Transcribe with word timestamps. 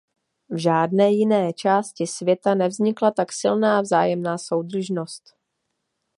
V 0.49 0.57
žádné 0.57 1.11
jiné 1.11 1.53
části 1.53 2.07
světa 2.07 2.55
nevznikla 2.55 3.11
tak 3.11 3.31
silná 3.31 3.81
vzájemná 3.81 4.37
soudržnost. 4.37 5.23